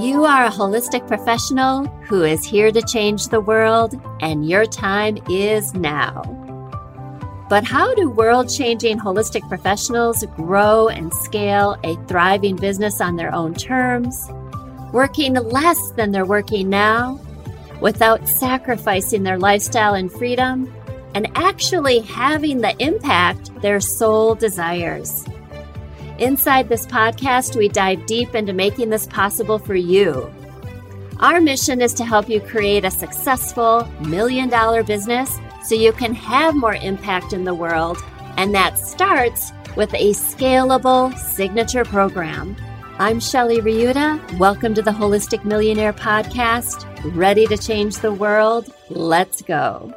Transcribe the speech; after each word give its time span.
You 0.00 0.24
are 0.24 0.46
a 0.46 0.50
holistic 0.50 1.06
professional 1.06 1.84
who 2.08 2.24
is 2.24 2.42
here 2.42 2.72
to 2.72 2.80
change 2.80 3.28
the 3.28 3.40
world, 3.42 4.00
and 4.22 4.48
your 4.48 4.64
time 4.64 5.18
is 5.28 5.74
now. 5.74 6.22
But 7.50 7.64
how 7.64 7.94
do 7.94 8.08
world 8.08 8.48
changing 8.48 8.98
holistic 8.98 9.46
professionals 9.46 10.24
grow 10.36 10.88
and 10.88 11.12
scale 11.12 11.76
a 11.84 11.96
thriving 12.06 12.56
business 12.56 12.98
on 13.02 13.16
their 13.16 13.34
own 13.34 13.52
terms, 13.52 14.16
working 14.90 15.34
less 15.34 15.78
than 15.96 16.12
they're 16.12 16.24
working 16.24 16.70
now, 16.70 17.20
without 17.82 18.26
sacrificing 18.26 19.22
their 19.22 19.38
lifestyle 19.38 19.92
and 19.92 20.10
freedom, 20.10 20.72
and 21.14 21.30
actually 21.34 21.98
having 21.98 22.62
the 22.62 22.74
impact 22.82 23.54
their 23.60 23.80
soul 23.80 24.34
desires? 24.34 25.26
Inside 26.20 26.68
this 26.68 26.84
podcast, 26.84 27.56
we 27.56 27.68
dive 27.68 28.04
deep 28.04 28.34
into 28.34 28.52
making 28.52 28.90
this 28.90 29.06
possible 29.06 29.58
for 29.58 29.74
you. 29.74 30.30
Our 31.18 31.40
mission 31.40 31.80
is 31.80 31.94
to 31.94 32.04
help 32.04 32.28
you 32.28 32.42
create 32.42 32.84
a 32.84 32.90
successful 32.90 33.88
million 34.06 34.50
dollar 34.50 34.82
business 34.82 35.38
so 35.64 35.74
you 35.74 35.92
can 35.92 36.12
have 36.12 36.54
more 36.54 36.74
impact 36.74 37.32
in 37.32 37.44
the 37.44 37.54
world. 37.54 37.96
And 38.36 38.54
that 38.54 38.76
starts 38.76 39.50
with 39.76 39.94
a 39.94 40.10
scalable 40.10 41.16
signature 41.16 41.86
program. 41.86 42.54
I'm 42.98 43.18
Shelley 43.18 43.62
Riutta. 43.62 44.38
Welcome 44.38 44.74
to 44.74 44.82
the 44.82 44.90
Holistic 44.90 45.46
Millionaire 45.46 45.94
Podcast. 45.94 46.84
Ready 47.16 47.46
to 47.46 47.56
change 47.56 47.96
the 47.96 48.12
world? 48.12 48.70
Let's 48.90 49.40
go. 49.40 49.94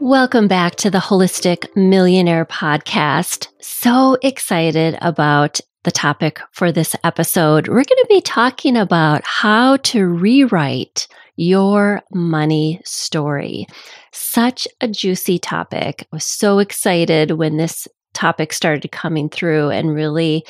Welcome 0.00 0.46
back 0.46 0.76
to 0.76 0.90
the 0.90 0.98
Holistic 0.98 1.74
Millionaire 1.74 2.46
Podcast. 2.46 3.48
So 3.60 4.16
excited 4.22 4.96
about 5.02 5.60
the 5.82 5.90
topic 5.90 6.38
for 6.52 6.70
this 6.70 6.94
episode. 7.02 7.66
We're 7.66 7.74
going 7.74 7.84
to 7.84 8.06
be 8.08 8.20
talking 8.20 8.76
about 8.76 9.24
how 9.24 9.78
to 9.78 10.06
rewrite 10.06 11.08
your 11.34 12.00
money 12.12 12.80
story. 12.84 13.66
Such 14.12 14.68
a 14.80 14.86
juicy 14.86 15.40
topic. 15.40 16.06
I 16.12 16.16
was 16.16 16.24
so 16.24 16.60
excited 16.60 17.32
when 17.32 17.56
this 17.56 17.88
topic 18.14 18.52
started 18.52 18.92
coming 18.92 19.28
through 19.28 19.70
and 19.70 19.92
really 19.92 20.46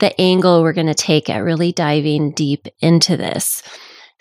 the 0.00 0.20
angle 0.20 0.62
we're 0.62 0.72
going 0.72 0.88
to 0.88 0.94
take 0.94 1.30
at 1.30 1.44
really 1.44 1.70
diving 1.70 2.32
deep 2.32 2.66
into 2.80 3.16
this. 3.16 3.62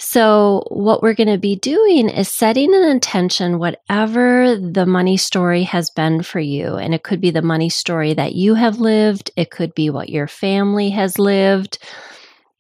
So, 0.01 0.63
what 0.69 1.03
we're 1.03 1.13
going 1.13 1.27
to 1.27 1.37
be 1.37 1.57
doing 1.57 2.07
is 2.07 2.31
setting 2.31 2.73
an 2.73 2.83
intention, 2.83 3.59
whatever 3.59 4.55
the 4.55 4.85
money 4.85 5.17
story 5.17 5.63
has 5.63 5.89
been 5.89 6.23
for 6.23 6.39
you. 6.39 6.75
And 6.77 6.95
it 6.95 7.03
could 7.03 7.19
be 7.19 7.31
the 7.31 7.41
money 7.41 7.67
story 7.67 8.13
that 8.13 8.33
you 8.33 8.55
have 8.55 8.79
lived, 8.79 9.29
it 9.35 9.51
could 9.51 9.75
be 9.75 9.89
what 9.89 10.07
your 10.07 10.27
family 10.27 10.89
has 10.91 11.19
lived. 11.19 11.79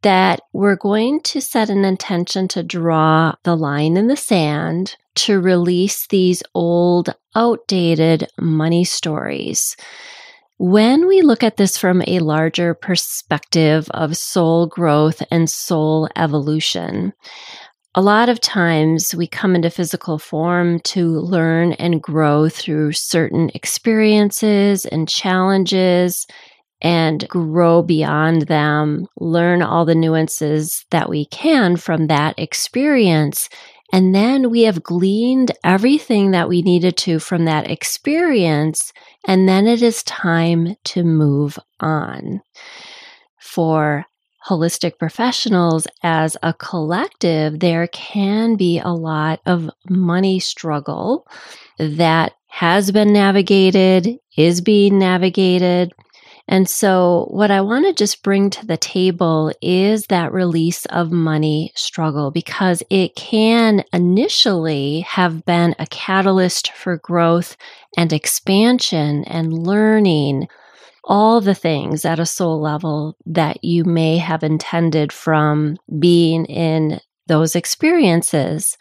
That 0.01 0.41
we're 0.51 0.75
going 0.75 1.21
to 1.23 1.39
set 1.41 1.69
an 1.69 1.85
intention 1.85 2.49
to 2.49 2.63
draw 2.63 3.35
the 3.43 3.55
line 3.55 3.95
in 3.95 4.07
the 4.07 4.17
sand 4.17 4.97
to 5.15 5.39
release 5.39 6.07
these 6.07 6.43
old, 6.53 7.15
outdated 7.35 8.27
money 8.37 8.83
stories. 8.83 9.77
When 10.61 11.07
we 11.07 11.21
look 11.21 11.41
at 11.41 11.55
this 11.55 11.77
from 11.77 12.03
a 12.05 12.19
larger 12.19 12.73
perspective 12.73 13.89
of 13.91 14.17
soul 14.17 14.67
growth 14.67 15.23
and 15.31 15.49
soul 15.49 16.09
evolution, 16.17 17.13
a 17.95 18.01
lot 18.01 18.27
of 18.27 18.41
times 18.41 19.15
we 19.15 19.25
come 19.25 19.55
into 19.55 19.69
physical 19.69 20.19
form 20.19 20.81
to 20.81 21.07
learn 21.07 21.71
and 21.73 22.03
grow 22.03 22.49
through 22.49 22.91
certain 22.91 23.49
experiences 23.53 24.85
and 24.85 25.07
challenges 25.07 26.27
and 26.81 27.25
grow 27.29 27.81
beyond 27.81 28.47
them, 28.47 29.07
learn 29.17 29.61
all 29.61 29.85
the 29.85 29.95
nuances 29.95 30.85
that 30.91 31.09
we 31.09 31.25
can 31.27 31.77
from 31.77 32.07
that 32.07 32.37
experience, 32.37 33.47
and 33.91 34.13
then 34.13 34.49
we 34.49 34.63
have 34.63 34.83
gleaned 34.83 35.51
everything 35.63 36.31
that 36.31 36.47
we 36.47 36.61
needed 36.61 36.95
to 36.97 37.19
from 37.19 37.45
that 37.45 37.69
experience. 37.69 38.93
And 39.27 39.49
then 39.49 39.67
it 39.67 39.81
is 39.81 40.03
time 40.03 40.75
to 40.85 41.03
move 41.03 41.57
on. 41.79 42.41
For 43.39 44.05
holistic 44.47 44.97
professionals 44.97 45.87
as 46.03 46.37
a 46.43 46.53
collective, 46.53 47.59
there 47.59 47.87
can 47.87 48.55
be 48.55 48.79
a 48.79 48.89
lot 48.89 49.41
of 49.45 49.69
money 49.89 50.39
struggle 50.39 51.27
that 51.77 52.33
has 52.47 52.91
been 52.91 53.13
navigated, 53.13 54.17
is 54.37 54.61
being 54.61 54.97
navigated, 54.97 55.93
and 56.51 56.67
so, 56.67 57.27
what 57.29 57.51
I 57.51 57.61
want 57.61 57.85
to 57.85 57.93
just 57.93 58.23
bring 58.23 58.49
to 58.49 58.65
the 58.65 58.75
table 58.75 59.53
is 59.61 60.07
that 60.07 60.33
release 60.33 60.87
of 60.87 61.11
money 61.11 61.71
struggle 61.75 62.31
because 62.31 62.81
it 62.89 63.15
can 63.15 63.83
initially 63.93 65.01
have 65.01 65.45
been 65.45 65.75
a 65.77 65.85
catalyst 65.85 66.71
for 66.71 66.97
growth 66.97 67.55
and 67.95 68.11
expansion 68.11 69.25
and 69.25 69.53
learning 69.53 70.47
all 71.03 71.39
the 71.39 71.53
things 71.53 72.03
at 72.03 72.19
a 72.19 72.25
soul 72.25 72.59
level 72.59 73.15
that 73.27 73.63
you 73.63 73.83
may 73.83 74.17
have 74.17 74.41
intended 74.41 75.13
from 75.13 75.77
being 75.99 76.45
in 76.45 76.99
those 77.27 77.55
experiences. 77.55 78.75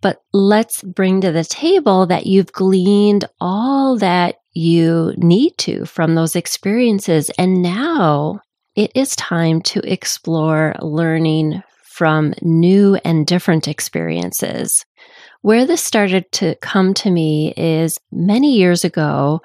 But 0.00 0.22
let's 0.32 0.80
bring 0.82 1.22
to 1.22 1.32
the 1.32 1.44
table 1.44 2.06
that 2.06 2.26
you've 2.26 2.52
gleaned 2.52 3.24
all 3.40 3.98
that 3.98 4.36
you 4.52 5.14
need 5.16 5.56
to 5.58 5.84
from 5.86 6.14
those 6.14 6.36
experiences. 6.36 7.30
And 7.38 7.62
now 7.62 8.40
it 8.76 8.90
is 8.94 9.16
time 9.16 9.62
to 9.62 9.80
explore 9.80 10.74
learning 10.80 11.62
from 11.84 12.34
new 12.42 12.96
and 13.04 13.26
different 13.26 13.68
experiences. 13.68 14.84
Where 15.42 15.66
this 15.66 15.82
started 15.82 16.30
to 16.32 16.54
come 16.56 16.94
to 16.94 17.10
me 17.10 17.54
is 17.56 17.98
many 18.12 18.56
years 18.56 18.84
ago 18.84 19.40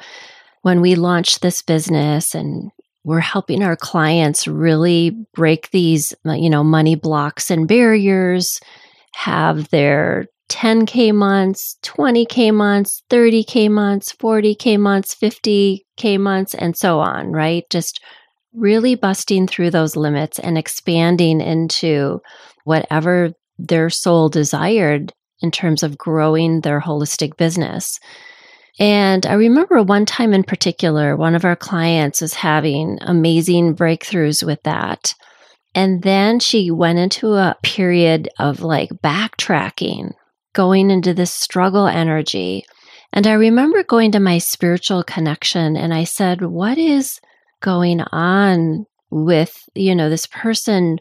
when 0.61 0.81
we 0.81 0.95
launched 0.95 1.41
this 1.41 1.61
business 1.61 2.33
and 2.33 2.71
we're 3.03 3.19
helping 3.19 3.61
our 3.61 3.75
clients 3.75 4.47
really 4.47 5.11
break 5.33 5.69
these, 5.69 6.13
you 6.25 6.49
know, 6.49 6.63
money 6.63 6.95
blocks 6.95 7.51
and 7.51 7.67
barriers, 7.67 8.59
have 9.13 9.69
their 9.69 10.27
10K 10.49 11.13
months, 11.13 11.77
20K 11.83 12.53
months, 12.53 13.01
30K 13.09 13.69
months, 13.69 14.13
40K 14.13 14.79
months, 14.79 15.15
50K 15.15 16.19
months, 16.19 16.53
and 16.53 16.77
so 16.77 16.99
on, 16.99 17.31
right? 17.31 17.63
Just 17.69 17.99
really 18.53 18.95
busting 18.95 19.47
through 19.47 19.71
those 19.71 19.95
limits 19.95 20.39
and 20.39 20.57
expanding 20.57 21.41
into 21.41 22.21
whatever 22.63 23.33
their 23.57 23.89
soul 23.89 24.29
desired 24.29 25.13
in 25.41 25.51
terms 25.51 25.83
of 25.83 25.97
growing 25.97 26.61
their 26.61 26.79
holistic 26.79 27.37
business. 27.37 27.99
And 28.79 29.25
I 29.25 29.33
remember 29.33 29.81
one 29.81 30.05
time 30.05 30.33
in 30.33 30.43
particular, 30.43 31.15
one 31.15 31.35
of 31.35 31.45
our 31.45 31.55
clients 31.55 32.21
was 32.21 32.33
having 32.33 32.97
amazing 33.01 33.75
breakthroughs 33.75 34.45
with 34.45 34.61
that. 34.63 35.13
And 35.73 36.01
then 36.03 36.39
she 36.39 36.71
went 36.71 36.99
into 36.99 37.33
a 37.33 37.57
period 37.63 38.29
of 38.39 38.61
like 38.61 38.89
backtracking, 39.03 40.13
going 40.55 40.89
into 40.89 41.13
this 41.13 41.31
struggle 41.31 41.85
energy. 41.85 42.65
And 43.13 43.27
I 43.27 43.33
remember 43.33 43.83
going 43.83 44.11
to 44.13 44.19
my 44.19 44.39
spiritual 44.39 45.03
connection 45.03 45.77
and 45.77 45.93
I 45.93 46.05
said, 46.05 46.41
What 46.41 46.79
is 46.79 47.19
going 47.61 48.01
on 48.01 48.87
with, 49.11 49.69
you 49.75 49.93
know, 49.93 50.09
this 50.09 50.25
person 50.25 50.97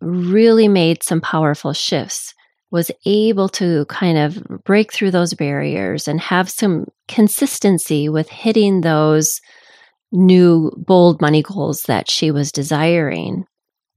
really 0.00 0.68
made 0.68 1.02
some 1.02 1.20
powerful 1.20 1.72
shifts, 1.72 2.34
was 2.70 2.90
able 3.04 3.48
to 3.50 3.84
kind 3.86 4.18
of 4.18 4.42
break 4.64 4.92
through 4.92 5.10
those 5.10 5.34
barriers 5.34 6.08
and 6.08 6.20
have 6.20 6.50
some 6.50 6.86
consistency 7.08 8.08
with 8.08 8.28
hitting 8.28 8.80
those 8.80 9.40
new 10.12 10.72
bold 10.76 11.20
money 11.20 11.42
goals 11.42 11.82
that 11.82 12.10
she 12.10 12.30
was 12.30 12.52
desiring. 12.52 13.44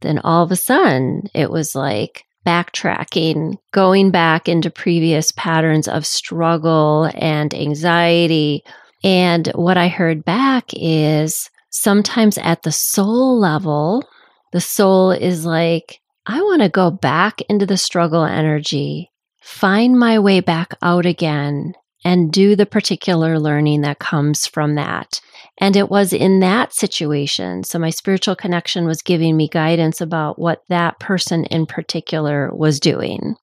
Then 0.01 0.19
all 0.19 0.43
of 0.43 0.51
a 0.51 0.55
sudden, 0.55 1.23
it 1.33 1.49
was 1.49 1.73
like, 1.75 2.23
backtracking, 2.47 3.57
going 3.73 4.09
back 4.09 4.47
into 4.47 4.69
previous 4.69 5.33
patterns 5.33 5.85
of 5.87 6.05
struggle 6.05 7.11
and 7.15 7.53
anxiety. 7.53 8.63
And 9.03 9.47
what 9.47 9.77
I 9.77 9.89
heard 9.89 10.23
back 10.23 10.63
is 10.71 11.49
sometimes 11.71 12.37
at 12.37 12.63
the 12.63 12.71
soul 12.71 13.37
level, 13.37 14.07
the 14.53 14.61
soul 14.61 15.11
is 15.11 15.45
like, 15.45 15.99
I 16.25 16.41
want 16.41 16.61
to 16.61 16.69
go 16.69 16.89
back 16.89 17.41
into 17.49 17.65
the 17.65 17.75
struggle 17.75 18.23
energy, 18.23 19.11
find 19.41 19.99
my 19.99 20.17
way 20.17 20.39
back 20.39 20.73
out 20.81 21.05
again, 21.05 21.73
and 22.07 22.31
do 22.31 22.55
the 22.55 22.65
particular 22.65 23.37
learning 23.37 23.81
that 23.81 23.99
comes 23.99 24.47
from 24.47 24.75
that. 24.75 25.19
And 25.57 25.75
it 25.75 25.89
was 25.89 26.13
in 26.13 26.39
that 26.39 26.73
situation. 26.73 27.65
So 27.65 27.77
my 27.77 27.89
spiritual 27.89 28.33
connection 28.33 28.85
was 28.85 29.01
giving 29.01 29.35
me 29.35 29.49
guidance 29.49 29.99
about 29.99 30.39
what 30.39 30.63
that 30.69 31.01
person 31.01 31.43
in 31.43 31.65
particular 31.65 32.49
was 32.55 32.79
doing. 32.79 33.35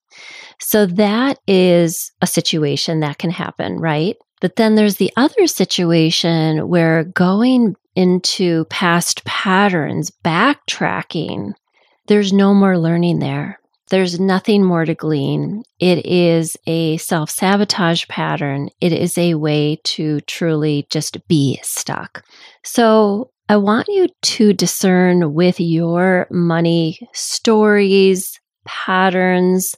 So 0.59 0.87
that 0.87 1.37
is 1.47 2.11
a 2.23 2.27
situation 2.27 3.01
that 3.01 3.19
can 3.19 3.29
happen, 3.29 3.77
right? 3.77 4.17
But 4.41 4.55
then 4.55 4.73
there's 4.73 4.95
the 4.95 5.13
other 5.15 5.45
situation 5.45 6.67
where 6.67 7.03
going 7.03 7.75
into 7.95 8.65
past 8.65 9.23
patterns, 9.25 10.11
backtracking, 10.23 11.53
there's 12.07 12.33
no 12.33 12.51
more 12.55 12.79
learning 12.79 13.19
there. 13.19 13.59
There's 13.89 14.19
nothing 14.19 14.63
more 14.63 14.83
to 14.83 14.95
glean. 14.95 15.63
It 15.79 16.05
is 16.05 16.57
a 16.65 16.97
self 16.97 17.29
sabotage 17.29 18.07
pattern. 18.07 18.69
It 18.81 18.91
is 18.91 19.17
a 19.17 19.35
way 19.35 19.79
to 19.83 20.21
truly 20.21 20.87
just 20.89 21.27
be 21.27 21.59
stuck. 21.61 22.23
So 22.63 23.29
I 23.47 23.57
want 23.57 23.87
you 23.87 24.07
to 24.23 24.53
discern 24.53 25.33
with 25.35 25.59
your 25.59 26.25
money 26.31 26.97
stories, 27.13 28.39
patterns. 28.65 29.75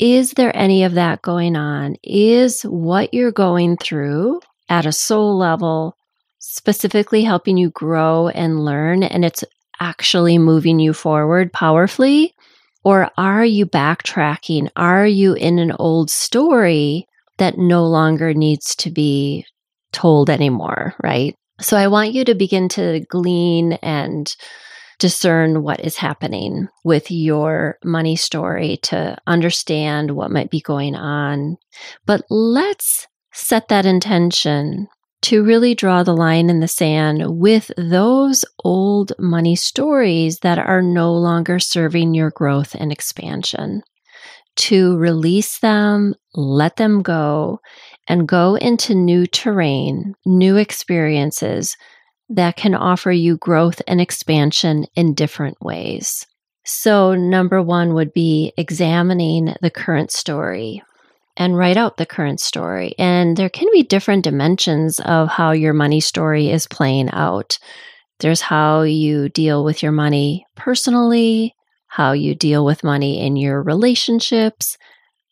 Is 0.00 0.32
there 0.32 0.56
any 0.56 0.82
of 0.82 0.94
that 0.94 1.22
going 1.22 1.54
on? 1.54 1.96
Is 2.02 2.62
what 2.62 3.14
you're 3.14 3.30
going 3.30 3.76
through 3.76 4.40
at 4.68 4.86
a 4.86 4.92
soul 4.92 5.38
level 5.38 5.94
specifically 6.40 7.22
helping 7.22 7.56
you 7.56 7.70
grow 7.70 8.28
and 8.28 8.64
learn 8.64 9.04
and 9.04 9.24
it's 9.24 9.44
actually 9.78 10.38
moving 10.38 10.80
you 10.80 10.92
forward 10.92 11.52
powerfully? 11.52 12.34
Or 12.84 13.10
are 13.16 13.44
you 13.44 13.66
backtracking? 13.66 14.70
Are 14.76 15.06
you 15.06 15.34
in 15.34 15.58
an 15.58 15.72
old 15.72 16.10
story 16.10 17.06
that 17.38 17.58
no 17.58 17.86
longer 17.86 18.32
needs 18.34 18.74
to 18.76 18.90
be 18.90 19.46
told 19.92 20.30
anymore? 20.30 20.94
Right. 21.02 21.34
So 21.60 21.76
I 21.76 21.88
want 21.88 22.12
you 22.12 22.24
to 22.24 22.34
begin 22.34 22.68
to 22.70 23.00
glean 23.08 23.74
and 23.74 24.34
discern 24.98 25.62
what 25.62 25.80
is 25.80 25.96
happening 25.96 26.68
with 26.84 27.10
your 27.10 27.78
money 27.82 28.16
story 28.16 28.78
to 28.82 29.16
understand 29.26 30.12
what 30.12 30.30
might 30.30 30.50
be 30.50 30.60
going 30.60 30.94
on. 30.94 31.56
But 32.06 32.22
let's 32.30 33.06
set 33.32 33.68
that 33.68 33.86
intention 33.86 34.88
to 35.22 35.44
really 35.44 35.74
draw 35.74 36.02
the 36.02 36.16
line 36.16 36.48
in 36.48 36.60
the 36.60 36.68
sand 36.68 37.22
with 37.38 37.70
those 37.76 38.44
old 38.64 39.12
money 39.18 39.54
stories 39.54 40.38
that 40.40 40.58
are 40.58 40.82
no 40.82 41.12
longer 41.12 41.58
serving 41.58 42.14
your 42.14 42.30
growth 42.30 42.74
and 42.74 42.90
expansion. 42.90 43.82
To 44.56 44.96
release 44.96 45.58
them, 45.60 46.14
let 46.34 46.76
them 46.76 47.02
go, 47.02 47.60
and 48.08 48.26
go 48.26 48.56
into 48.56 48.94
new 48.94 49.26
terrain, 49.26 50.14
new 50.26 50.56
experiences 50.56 51.76
that 52.28 52.56
can 52.56 52.74
offer 52.74 53.12
you 53.12 53.36
growth 53.36 53.82
and 53.86 54.00
expansion 54.00 54.86
in 54.94 55.14
different 55.14 55.56
ways. 55.60 56.26
So, 56.64 57.14
number 57.14 57.62
one 57.62 57.94
would 57.94 58.12
be 58.12 58.52
examining 58.56 59.54
the 59.60 59.70
current 59.70 60.10
story 60.10 60.82
and 61.40 61.56
write 61.56 61.78
out 61.78 61.96
the 61.96 62.04
current 62.04 62.38
story. 62.38 62.94
And 62.98 63.34
there 63.34 63.48
can 63.48 63.66
be 63.72 63.82
different 63.82 64.24
dimensions 64.24 65.00
of 65.00 65.28
how 65.28 65.52
your 65.52 65.72
money 65.72 65.98
story 65.98 66.50
is 66.50 66.66
playing 66.66 67.08
out. 67.12 67.58
There's 68.18 68.42
how 68.42 68.82
you 68.82 69.30
deal 69.30 69.64
with 69.64 69.82
your 69.82 69.90
money 69.90 70.44
personally, 70.54 71.56
how 71.86 72.12
you 72.12 72.34
deal 72.34 72.62
with 72.66 72.84
money 72.84 73.24
in 73.24 73.36
your 73.36 73.62
relationships, 73.62 74.76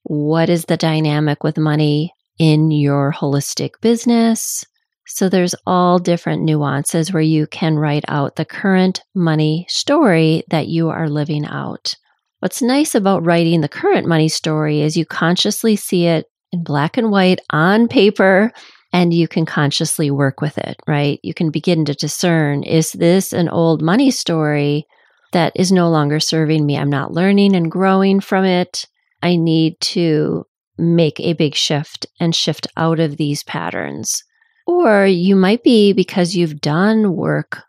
what 0.05 0.49
is 0.49 0.64
the 0.64 0.78
dynamic 0.78 1.44
with 1.44 1.58
money 1.58 2.14
in 2.38 2.70
your 2.70 3.12
holistic 3.12 3.72
business. 3.82 4.64
So 5.06 5.28
there's 5.28 5.54
all 5.66 5.99
different 5.99 6.43
nuances 6.43 7.12
where 7.12 7.22
you 7.22 7.46
can 7.46 7.76
write 7.76 8.04
out 8.08 8.37
the 8.37 8.46
current 8.46 9.02
money 9.14 9.66
story 9.69 10.44
that 10.49 10.69
you 10.69 10.88
are 10.88 11.11
living 11.11 11.44
out. 11.44 11.94
What's 12.40 12.62
nice 12.62 12.94
about 12.94 13.26
writing 13.26 13.61
the 13.61 13.69
current 13.69 14.06
money 14.06 14.29
story 14.29 14.81
is 14.81 14.96
you 14.96 15.05
consciously 15.05 15.75
see 15.75 16.06
it 16.06 16.26
in 16.52 16.62
black 16.62 16.96
and 16.96 17.11
white 17.11 17.40
on 17.50 17.88
paper 17.88 18.52
and 18.93 19.12
you 19.12 19.26
can 19.26 19.44
consciously 19.44 20.11
work 20.11 20.40
with 20.40 20.56
it, 20.56 20.76
right? 20.87 21.19
You 21.23 21.35
can 21.35 21.50
begin 21.50 21.85
to 21.87 21.94
discern 21.94 22.62
is 22.62 22.93
this 22.93 23.32
an 23.32 23.49
old 23.49 23.82
money 23.82 24.11
story 24.11 24.87
that 25.32 25.52
is 25.56 25.73
no 25.73 25.90
longer 25.90 26.20
serving 26.20 26.64
me? 26.64 26.79
I'm 26.79 26.88
not 26.88 27.12
learning 27.12 27.56
and 27.56 27.70
growing 27.70 28.20
from 28.20 28.44
it. 28.44 28.87
I 29.20 29.37
need 29.37 29.79
to 29.81 30.44
make 30.79 31.19
a 31.19 31.32
big 31.32 31.56
shift 31.56 32.06
and 32.20 32.35
shift 32.35 32.69
out 32.76 33.00
of 33.00 33.17
these 33.17 33.43
patterns. 33.43 34.23
Or 34.67 35.06
you 35.06 35.35
might 35.35 35.64
be 35.64 35.93
because 35.93 36.37
you've 36.37 36.61
done 36.61 37.17
work 37.17 37.64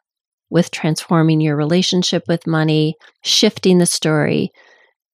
with 0.50 0.72
transforming 0.72 1.42
your 1.42 1.56
relationship 1.56 2.24
with 2.28 2.48
money, 2.48 2.96
shifting 3.24 3.78
the 3.78 3.86
story. 3.86 4.52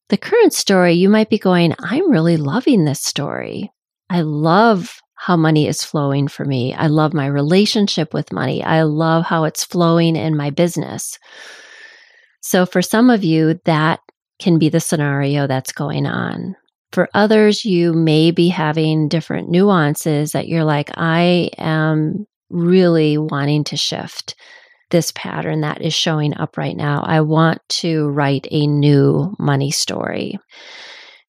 The 0.10 0.18
current 0.18 0.54
story, 0.54 0.94
you 0.94 1.10
might 1.10 1.30
be 1.30 1.40
going, 1.40 1.74
I'm 1.80 2.10
really 2.10 2.38
loving 2.38 2.86
this 2.86 3.02
story. 3.02 3.72
I 4.10 4.22
love 4.22 5.00
how 5.16 5.36
money 5.36 5.68
is 5.68 5.84
flowing 5.84 6.28
for 6.28 6.46
me. 6.46 6.74
I 6.74 6.88
love 6.88 7.14
my 7.14 7.26
relationship 7.26 8.14
with 8.14 8.32
money. 8.32 8.64
I 8.64 8.84
love 8.84 9.26
how 9.26 9.46
it's 9.46 9.64
flowing 9.64 10.16
in 10.16 10.38
my 10.38 10.52
business. 10.52 11.18
So, 12.42 12.66
for 12.66 12.82
some 12.82 13.10
of 13.10 13.24
you, 13.24 13.60
that 13.66 14.02
can 14.40 14.60
be 14.60 14.70
the 14.70 14.80
scenario 14.80 15.48
that's 15.48 15.72
going 15.72 16.06
on. 16.06 16.56
For 16.92 17.10
others, 17.14 17.66
you 17.66 17.94
may 17.94 18.32
be 18.32 18.50
having 18.50 19.08
different 19.08 19.50
nuances 19.50 20.34
that 20.34 20.48
you're 20.48 20.64
like, 20.64 20.92
I 20.96 21.50
am 21.58 22.28
really 22.50 23.18
wanting 23.18 23.64
to 23.66 23.78
shift 23.78 24.36
this 24.96 25.12
pattern 25.12 25.60
that 25.60 25.82
is 25.82 25.94
showing 25.94 26.34
up 26.38 26.56
right 26.56 26.78
now. 26.78 27.04
I 27.06 27.20
want 27.20 27.60
to 27.82 28.08
write 28.12 28.48
a 28.50 28.66
new 28.66 29.36
money 29.38 29.70
story. 29.70 30.40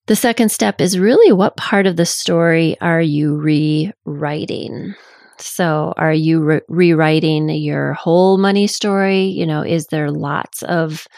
The 0.06 0.14
second 0.14 0.50
step 0.50 0.80
is 0.80 1.00
really 1.00 1.32
what 1.32 1.56
part 1.56 1.88
of 1.88 1.96
the 1.96 2.06
story 2.06 2.76
are 2.80 3.00
you 3.00 3.34
rewriting? 3.34 4.94
So, 5.38 5.92
are 5.96 6.12
you 6.12 6.44
re- 6.44 6.60
rewriting 6.68 7.48
your 7.48 7.94
whole 7.94 8.38
money 8.38 8.68
story? 8.68 9.24
You 9.24 9.46
know, 9.46 9.62
is 9.62 9.88
there 9.88 10.12
lots 10.12 10.62
of 10.62 11.08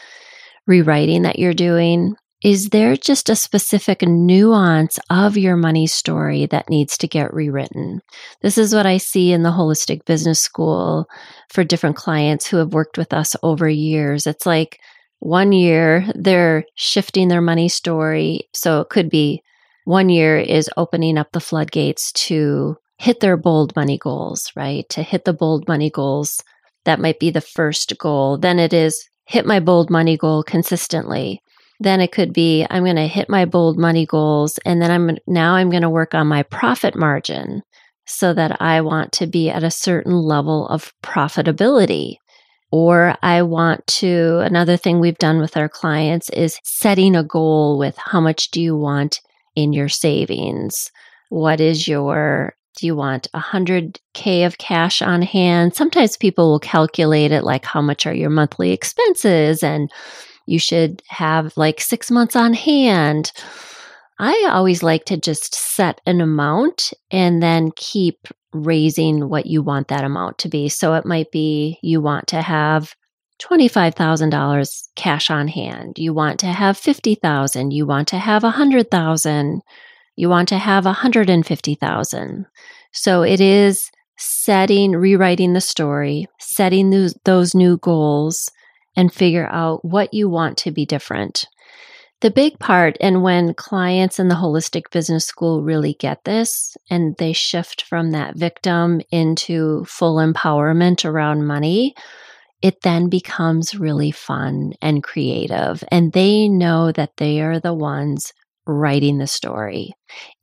rewriting 0.66 1.24
that 1.24 1.38
you're 1.38 1.52
doing? 1.52 2.14
Is 2.42 2.68
there 2.68 2.96
just 2.96 3.28
a 3.28 3.34
specific 3.34 4.02
nuance 4.02 5.00
of 5.10 5.36
your 5.36 5.56
money 5.56 5.88
story 5.88 6.46
that 6.46 6.70
needs 6.70 6.96
to 6.98 7.08
get 7.08 7.34
rewritten? 7.34 8.00
This 8.42 8.56
is 8.56 8.72
what 8.72 8.86
I 8.86 8.98
see 8.98 9.32
in 9.32 9.42
the 9.42 9.50
Holistic 9.50 10.04
Business 10.04 10.40
School 10.40 11.08
for 11.50 11.64
different 11.64 11.96
clients 11.96 12.46
who 12.46 12.58
have 12.58 12.72
worked 12.72 12.96
with 12.96 13.12
us 13.12 13.34
over 13.42 13.68
years. 13.68 14.24
It's 14.24 14.46
like 14.46 14.78
one 15.18 15.50
year 15.50 16.06
they're 16.14 16.64
shifting 16.76 17.26
their 17.26 17.40
money 17.40 17.68
story. 17.68 18.48
So 18.52 18.82
it 18.82 18.88
could 18.88 19.10
be 19.10 19.42
one 19.84 20.08
year 20.08 20.38
is 20.38 20.70
opening 20.76 21.18
up 21.18 21.32
the 21.32 21.40
floodgates 21.40 22.12
to 22.12 22.76
hit 22.98 23.18
their 23.18 23.36
bold 23.36 23.74
money 23.74 23.98
goals, 23.98 24.52
right? 24.54 24.88
To 24.90 25.02
hit 25.02 25.24
the 25.24 25.32
bold 25.32 25.66
money 25.66 25.90
goals. 25.90 26.40
That 26.84 27.00
might 27.00 27.18
be 27.18 27.30
the 27.30 27.40
first 27.40 27.98
goal. 27.98 28.38
Then 28.38 28.60
it 28.60 28.72
is 28.72 29.08
hit 29.24 29.44
my 29.44 29.58
bold 29.58 29.90
money 29.90 30.16
goal 30.16 30.44
consistently 30.44 31.42
then 31.80 32.00
it 32.00 32.12
could 32.12 32.32
be 32.32 32.66
I'm 32.68 32.84
going 32.84 32.96
to 32.96 33.06
hit 33.06 33.28
my 33.28 33.44
bold 33.44 33.78
money 33.78 34.06
goals 34.06 34.58
and 34.64 34.82
then 34.82 34.90
I'm 34.90 35.18
now 35.26 35.54
I'm 35.54 35.70
going 35.70 35.82
to 35.82 35.90
work 35.90 36.14
on 36.14 36.26
my 36.26 36.42
profit 36.42 36.96
margin 36.96 37.62
so 38.06 38.32
that 38.34 38.60
I 38.60 38.80
want 38.80 39.12
to 39.12 39.26
be 39.26 39.50
at 39.50 39.62
a 39.62 39.70
certain 39.70 40.14
level 40.14 40.66
of 40.68 40.92
profitability. 41.02 42.16
Or 42.70 43.16
I 43.22 43.42
want 43.42 43.86
to, 43.86 44.40
another 44.40 44.76
thing 44.76 45.00
we've 45.00 45.18
done 45.18 45.40
with 45.40 45.56
our 45.56 45.68
clients 45.68 46.28
is 46.30 46.58
setting 46.64 47.16
a 47.16 47.24
goal 47.24 47.78
with 47.78 47.96
how 47.96 48.20
much 48.20 48.50
do 48.50 48.60
you 48.60 48.76
want 48.76 49.20
in 49.56 49.72
your 49.72 49.88
savings? 49.88 50.90
What 51.30 51.60
is 51.60 51.88
your 51.88 52.54
do 52.76 52.86
you 52.86 52.94
want 52.94 53.28
100K 53.34 54.46
of 54.46 54.58
cash 54.58 55.02
on 55.02 55.20
hand? 55.20 55.74
Sometimes 55.74 56.16
people 56.16 56.50
will 56.50 56.60
calculate 56.60 57.32
it 57.32 57.42
like 57.42 57.64
how 57.64 57.82
much 57.82 58.06
are 58.06 58.14
your 58.14 58.30
monthly 58.30 58.70
expenses 58.70 59.64
and 59.64 59.90
you 60.48 60.58
should 60.58 61.02
have 61.08 61.56
like 61.56 61.80
six 61.80 62.10
months 62.10 62.34
on 62.34 62.54
hand. 62.54 63.32
I 64.18 64.48
always 64.50 64.82
like 64.82 65.04
to 65.06 65.16
just 65.16 65.54
set 65.54 66.00
an 66.06 66.20
amount 66.20 66.92
and 67.10 67.42
then 67.42 67.70
keep 67.76 68.28
raising 68.52 69.28
what 69.28 69.46
you 69.46 69.62
want 69.62 69.88
that 69.88 70.04
amount 70.04 70.38
to 70.38 70.48
be. 70.48 70.68
So 70.68 70.94
it 70.94 71.04
might 71.04 71.30
be 71.30 71.78
you 71.82 72.00
want 72.00 72.26
to 72.28 72.42
have 72.42 72.94
$25,000 73.40 74.88
cash 74.96 75.30
on 75.30 75.46
hand. 75.48 75.98
You 75.98 76.12
want 76.12 76.40
to 76.40 76.46
have 76.46 76.76
50,000, 76.76 77.70
you 77.70 77.86
want 77.86 78.08
to 78.08 78.18
have 78.18 78.42
100,000, 78.42 79.62
you 80.16 80.28
want 80.28 80.48
to 80.48 80.58
have 80.58 80.84
150,000. 80.84 82.46
So 82.92 83.22
it 83.22 83.40
is 83.40 83.90
setting, 84.16 84.92
rewriting 84.92 85.52
the 85.52 85.60
story, 85.60 86.26
setting 86.40 86.90
those, 86.90 87.14
those 87.24 87.54
new 87.54 87.76
goals 87.76 88.50
and 88.96 89.12
figure 89.12 89.46
out 89.46 89.84
what 89.84 90.12
you 90.12 90.28
want 90.28 90.58
to 90.58 90.70
be 90.70 90.84
different. 90.84 91.46
The 92.20 92.30
big 92.32 92.58
part, 92.58 92.96
and 93.00 93.22
when 93.22 93.54
clients 93.54 94.18
in 94.18 94.26
the 94.26 94.34
Holistic 94.34 94.90
Business 94.90 95.24
School 95.24 95.62
really 95.62 95.94
get 95.94 96.24
this 96.24 96.76
and 96.90 97.16
they 97.18 97.32
shift 97.32 97.82
from 97.82 98.10
that 98.10 98.36
victim 98.36 99.00
into 99.12 99.84
full 99.84 100.16
empowerment 100.16 101.04
around 101.04 101.46
money, 101.46 101.94
it 102.60 102.82
then 102.82 103.08
becomes 103.08 103.76
really 103.76 104.10
fun 104.10 104.72
and 104.82 105.04
creative. 105.04 105.84
And 105.92 106.12
they 106.12 106.48
know 106.48 106.90
that 106.90 107.16
they 107.18 107.40
are 107.40 107.60
the 107.60 107.74
ones 107.74 108.32
writing 108.68 109.18
the 109.18 109.26
story. 109.26 109.94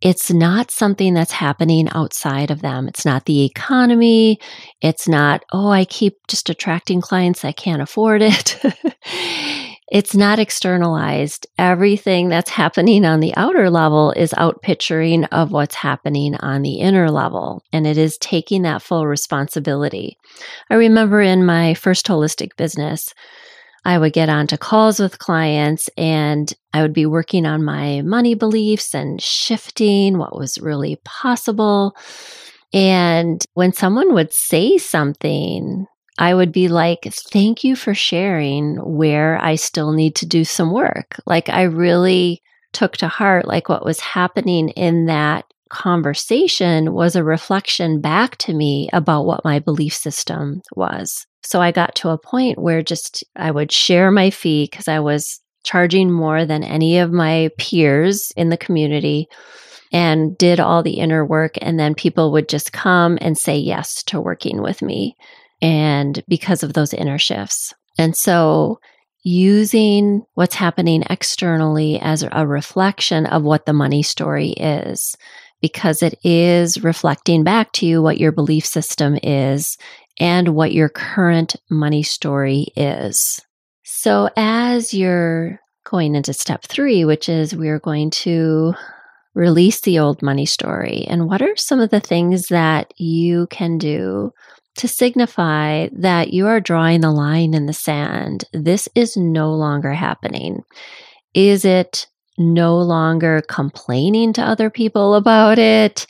It's 0.02 0.32
not 0.32 0.72
something 0.72 1.14
that's 1.14 1.32
happening 1.32 1.88
outside 1.92 2.52
of 2.52 2.62
them. 2.62 2.88
It's 2.88 3.06
not 3.06 3.26
the 3.26 3.46
economy. 3.46 4.40
It's 4.82 5.08
not, 5.08 5.44
oh, 5.54 5.70
I 5.70 5.86
keep 5.86 6.18
just 6.28 6.50
attracting 6.50 7.02
clients. 7.02 7.46
I 7.46 7.52
can't 7.52 7.82
afford 7.82 8.22
it. 8.24 8.60
it's 9.92 10.16
not 10.16 10.40
externalized. 10.40 11.48
Everything 11.58 12.30
that's 12.30 12.50
happening 12.50 13.06
on 13.06 13.20
the 13.20 13.36
outer 13.38 13.70
level 13.70 14.12
is 14.12 14.34
out 14.38 14.62
picturing 14.64 15.26
of 15.26 15.52
what's 15.52 15.76
happening 15.76 16.36
on 16.38 16.64
the 16.64 16.80
inner 16.80 17.12
level. 17.12 17.62
And 17.72 17.86
it 17.86 17.98
is 17.98 18.18
taking 18.18 18.64
that 18.64 18.82
full 18.82 19.06
responsibility. 19.06 20.18
I 20.70 20.76
remember 20.76 21.22
in 21.22 21.46
my 21.46 21.76
first 21.76 22.08
holistic 22.08 22.58
business, 22.58 23.14
I 23.86 23.98
would 23.98 24.14
get 24.14 24.30
onto 24.30 24.58
calls 24.58 25.00
with 25.00 25.20
clients 25.20 25.90
and 25.96 26.52
I 26.74 26.82
would 26.82 26.94
be 26.94 27.06
working 27.06 27.46
on 27.46 27.64
my 27.64 28.02
money 28.02 28.34
beliefs 28.34 28.94
and 28.94 29.22
shifting 29.22 30.18
what 30.18 30.38
was 30.38 30.58
really 30.58 31.00
possible. 31.06 31.96
And 32.74 33.42
when 33.54 33.72
someone 33.72 34.14
would 34.14 34.34
say 34.34 34.78
something 34.78 35.86
I 36.18 36.34
would 36.34 36.52
be 36.52 36.68
like, 36.68 37.14
thank 37.32 37.64
you 37.64 37.76
for 37.76 37.94
sharing 37.94 38.78
where 38.78 39.38
I 39.42 39.56
still 39.56 39.92
need 39.92 40.16
to 40.16 40.26
do 40.26 40.46
some 40.46 40.72
work. 40.72 41.20
Like, 41.26 41.50
I 41.50 41.64
really 41.64 42.42
took 42.72 42.98
to 42.98 43.08
heart, 43.08 43.46
like, 43.46 43.68
what 43.68 43.84
was 43.84 44.00
happening 44.00 44.70
in 44.70 45.08
that 45.08 45.46
conversation 45.70 46.94
was 46.94 47.16
a 47.16 47.24
reflection 47.24 48.00
back 48.00 48.38
to 48.38 48.54
me 48.54 48.90
about 48.94 49.26
what 49.26 49.44
my 49.44 49.60
belief 49.60 49.94
system 49.94 50.62
was. 50.76 51.26
So 51.46 51.62
I 51.62 51.72
got 51.72 51.96
to 51.96 52.10
a 52.10 52.18
point 52.18 52.58
where 52.58 52.82
just 52.82 53.24
I 53.36 53.52
would 53.52 53.72
share 53.72 54.12
my 54.12 54.30
fee 54.30 54.68
because 54.70 54.88
I 54.88 55.00
was 55.00 55.40
charging 55.64 56.12
more 56.12 56.46
than 56.46 56.64
any 56.64 56.98
of 57.00 57.12
my 57.12 57.50
peers 57.58 58.32
in 58.36 58.50
the 58.50 58.58
community 58.58 59.28
and 59.92 60.38
did 60.38 60.60
all 60.60 60.84
the 60.84 60.98
inner 61.00 61.26
work. 61.26 61.56
And 61.62 61.80
then 61.80 61.96
people 61.96 62.32
would 62.32 62.50
just 62.50 62.74
come 62.74 63.18
and 63.22 63.38
say 63.38 63.58
yes 63.58 64.04
to 64.04 64.20
working 64.20 64.62
with 64.62 64.82
me 64.82 65.16
and 65.62 66.24
because 66.28 66.64
of 66.64 66.74
those 66.74 66.94
inner 66.94 67.18
shifts. 67.18 67.74
And 67.98 68.16
so 68.16 68.80
using 69.24 70.24
what's 70.34 70.56
happening 70.56 71.04
externally 71.10 72.00
as 72.00 72.24
a 72.32 72.46
reflection 72.46 73.26
of 73.26 73.44
what 73.44 73.66
the 73.66 73.74
money 73.74 74.04
story 74.04 74.50
is, 74.50 75.16
because 75.62 76.04
it 76.04 76.20
is 76.24 76.84
reflecting 76.84 77.44
back 77.44 77.72
to 77.72 77.86
you 77.86 78.02
what 78.02 78.20
your 78.20 78.32
belief 78.32 78.66
system 78.66 79.18
is 79.24 79.78
and 80.20 80.50
what 80.50 80.72
your 80.72 80.90
current 80.90 81.56
money 81.70 82.04
story 82.04 82.68
is. 82.76 83.42
So 83.84 84.30
as 84.36 84.94
you're 84.94 85.60
going 85.86 86.16
into 86.16 86.34
step 86.34 86.64
three, 86.64 87.06
which 87.06 87.30
is 87.30 87.56
we're 87.56 87.80
going 87.80 88.10
to 88.10 88.74
release 89.34 89.82
the 89.82 90.00
old 90.00 90.22
money 90.22 90.46
story. 90.46 91.06
And 91.08 91.28
what 91.28 91.42
are 91.42 91.56
some 91.56 91.80
of 91.80 91.90
the 91.90 92.00
things 92.00 92.48
that 92.48 92.94
you 92.98 93.48
can 93.48 93.78
do 93.78 94.32
to 94.78 94.88
signify 94.88 95.88
that 95.94 96.34
you 96.34 96.48
are 96.48 96.60
drawing 96.60 97.02
the 97.02 97.12
line 97.12 97.54
in 97.54 97.66
the 97.66 97.74
sand. 97.74 98.46
This 98.52 98.90
is 98.94 99.16
no 99.16 99.54
longer 99.54 99.94
happening. 99.94 100.64
Is 101.34 101.66
it 101.66 102.08
no 102.38 102.78
longer 102.78 103.42
complaining 103.48 104.34
to 104.34 104.42
other 104.42 104.70
people 104.70 105.16
about 105.16 105.60
it? 105.60 106.06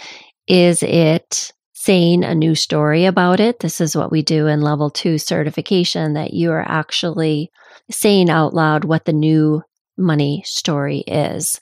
Is 0.47 0.81
it 0.81 1.51
saying 1.85 2.23
a 2.23 2.33
new 2.33 2.55
story 2.55 3.05
about 3.05 3.39
it? 3.39 3.59
This 3.59 3.79
is 3.79 3.95
what 3.95 4.11
we 4.11 4.23
do 4.23 4.47
in 4.47 4.61
level 4.61 4.89
two 4.89 5.19
certification 5.19 6.13
that 6.13 6.33
you 6.33 6.51
are 6.51 6.67
actually 6.67 7.51
saying 7.91 8.29
out 8.29 8.55
loud 8.55 8.85
what 8.85 9.05
the 9.05 9.13
new 9.13 9.61
money 9.95 10.41
story 10.45 10.99
is. 11.01 11.59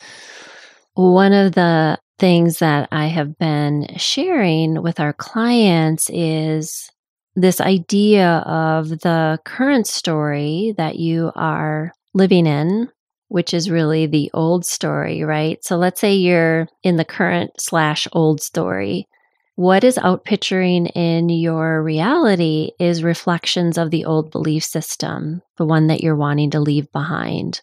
One 0.93 1.33
of 1.33 1.53
the 1.53 1.99
things 2.19 2.59
that 2.59 2.87
I 2.89 3.07
have 3.07 3.37
been 3.37 3.87
sharing 3.97 4.81
with 4.81 5.01
our 5.01 5.11
clients 5.11 6.09
is 6.09 6.89
this 7.35 7.59
idea 7.59 8.37
of 8.45 8.87
the 8.89 9.39
current 9.43 9.87
story 9.87 10.73
that 10.77 10.95
you 10.95 11.33
are 11.35 11.91
living 12.13 12.47
in, 12.47 12.87
which 13.27 13.53
is 13.53 13.69
really 13.69 14.05
the 14.05 14.31
old 14.33 14.65
story, 14.65 15.23
right? 15.23 15.61
So 15.65 15.75
let's 15.75 15.99
say 15.99 16.13
you're 16.13 16.69
in 16.81 16.95
the 16.95 17.03
current 17.03 17.51
slash 17.59 18.07
old 18.13 18.41
story. 18.41 19.07
What 19.55 19.83
is 19.83 19.97
outpicturing 19.97 20.91
in 20.95 21.29
your 21.29 21.83
reality 21.83 22.71
is 22.79 23.03
reflections 23.03 23.77
of 23.77 23.91
the 23.91 24.05
old 24.05 24.31
belief 24.31 24.63
system, 24.63 25.43
the 25.57 25.65
one 25.65 25.87
that 25.87 26.01
you're 26.01 26.15
wanting 26.15 26.49
to 26.51 26.59
leave 26.59 26.91
behind. 26.91 27.61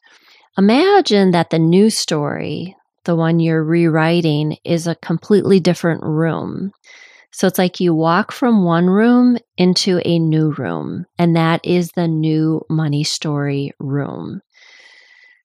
Imagine 0.56 1.32
that 1.32 1.50
the 1.50 1.58
new 1.58 1.90
story, 1.90 2.76
the 3.04 3.16
one 3.16 3.40
you're 3.40 3.64
rewriting, 3.64 4.56
is 4.64 4.86
a 4.86 4.94
completely 4.96 5.58
different 5.58 6.04
room. 6.04 6.70
So 7.32 7.48
it's 7.48 7.58
like 7.58 7.80
you 7.80 7.92
walk 7.94 8.30
from 8.30 8.64
one 8.64 8.88
room 8.88 9.38
into 9.56 10.00
a 10.04 10.18
new 10.20 10.52
room, 10.52 11.06
and 11.18 11.34
that 11.34 11.60
is 11.64 11.90
the 11.96 12.06
new 12.06 12.62
money 12.68 13.02
story 13.02 13.72
room. 13.80 14.42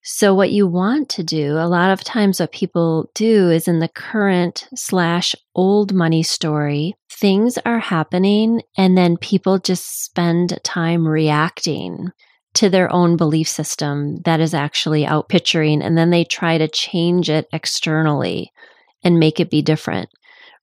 So, 0.08 0.36
what 0.36 0.52
you 0.52 0.68
want 0.68 1.08
to 1.10 1.24
do, 1.24 1.54
a 1.54 1.66
lot 1.66 1.90
of 1.90 2.04
times, 2.04 2.38
what 2.38 2.52
people 2.52 3.10
do 3.12 3.50
is 3.50 3.66
in 3.66 3.80
the 3.80 3.88
current 3.88 4.68
slash 4.76 5.34
old 5.56 5.92
money 5.92 6.22
story, 6.22 6.94
things 7.10 7.58
are 7.66 7.80
happening, 7.80 8.62
and 8.76 8.96
then 8.96 9.16
people 9.16 9.58
just 9.58 10.04
spend 10.04 10.60
time 10.62 11.08
reacting 11.08 12.12
to 12.54 12.68
their 12.68 12.90
own 12.92 13.16
belief 13.16 13.48
system 13.48 14.18
that 14.18 14.38
is 14.38 14.54
actually 14.54 15.04
out 15.04 15.28
picturing, 15.28 15.82
and 15.82 15.98
then 15.98 16.10
they 16.10 16.22
try 16.22 16.56
to 16.56 16.68
change 16.68 17.28
it 17.28 17.48
externally 17.52 18.52
and 19.02 19.18
make 19.18 19.40
it 19.40 19.50
be 19.50 19.60
different 19.60 20.08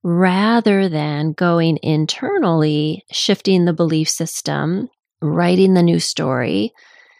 rather 0.03 0.87
than 0.87 1.33
going 1.33 1.79
internally, 1.83 3.03
shifting 3.11 3.65
the 3.65 3.73
belief 3.73 4.07
system, 4.07 4.87
writing 5.21 5.73
the 5.73 5.83
new 5.83 5.99
story. 5.99 6.71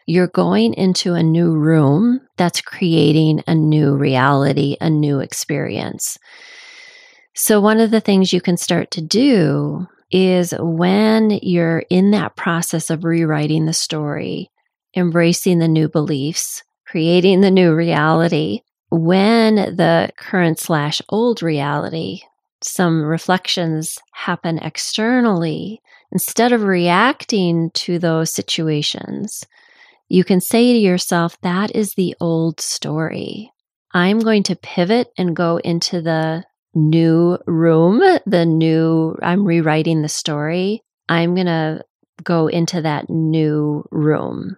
You're 0.06 0.28
going 0.28 0.74
into 0.74 1.14
a 1.14 1.24
new 1.24 1.52
room 1.52 2.22
that's 2.38 2.62
creating 2.62 3.44
a 3.48 3.56
new 3.56 3.96
reality, 3.96 4.76
a 4.82 4.90
new 4.90 5.20
experience. 5.20 6.18
So, 7.36 7.60
one 7.60 7.80
of 7.80 7.92
the 7.92 8.02
things 8.02 8.34
you 8.34 8.42
can 8.42 8.58
start 8.58 8.92
to 8.92 9.02
do 9.02 9.88
is 10.12 10.54
when 10.60 11.32
you're 11.42 11.84
in 11.90 12.12
that 12.12 12.36
process 12.36 12.90
of 12.90 13.04
rewriting 13.04 13.66
the 13.66 13.74
story, 13.74 14.52
embracing 14.96 15.60
the 15.60 15.68
new 15.68 15.90
beliefs, 15.90 16.64
creating 16.86 17.42
the 17.42 17.50
new 17.50 17.74
reality, 17.74 18.62
when 18.90 19.56
the 19.56 20.10
current 20.18 20.60
slash 20.60 21.02
old 21.10 21.42
reality 21.42 22.22
some 22.66 23.04
reflections 23.04 23.98
happen 24.14 24.58
externally, 24.60 25.82
instead 26.12 26.52
of 26.52 26.64
reacting 26.64 27.70
to 27.72 28.00
those 28.00 28.32
situations, 28.32 29.46
you 30.10 30.24
can 30.24 30.42
say 30.42 30.74
to 30.74 30.80
yourself, 30.80 31.40
that 31.42 31.76
is 31.76 31.94
the 31.94 32.16
old 32.20 32.60
story. 32.60 33.52
I'm 33.94 34.20
going 34.20 34.44
to 34.44 34.56
pivot 34.56 35.10
and 35.18 35.36
go 35.36 35.58
into 35.58 36.02
the 36.02 36.46
new 36.74 37.38
room, 37.46 38.02
the 38.26 38.46
new, 38.46 39.16
I'm 39.22 39.46
rewriting 39.46 40.02
the 40.02 40.10
story. 40.10 40.84
I'm 41.08 41.36
going 41.36 41.48
to 41.48 41.84
go 42.24 42.48
into 42.48 42.82
that 42.82 43.10
new 43.10 43.86
room. 43.92 44.58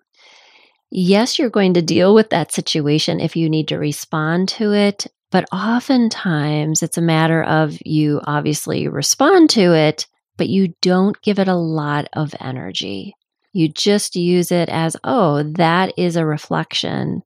Yes, 0.92 1.38
you're 1.38 1.50
going 1.50 1.74
to 1.74 1.82
deal 1.82 2.14
with 2.14 2.30
that 2.30 2.54
situation 2.54 3.20
if 3.20 3.36
you 3.36 3.50
need 3.50 3.68
to 3.70 3.78
respond 3.78 4.48
to 4.50 4.72
it 4.72 5.08
but 5.36 5.52
oftentimes 5.52 6.82
it's 6.82 6.98
a 6.98 7.02
matter 7.02 7.44
of 7.44 7.78
you 7.86 8.22
obviously 8.24 8.88
respond 8.88 9.50
to 9.50 9.74
it, 9.74 10.08
but 10.38 10.48
you 10.48 10.74
don't 10.82 11.22
give 11.22 11.40
it 11.40 11.50
a 11.50 11.56
lot 11.56 12.08
of 12.14 12.34
energy. 12.40 13.14
You 13.56 13.70
just 13.70 14.18
use 14.18 14.52
it 14.52 14.68
as, 14.68 14.98
oh, 15.06 15.42
that 15.54 15.94
is 15.98 16.18
a 16.18 16.26
reflection 16.26 17.24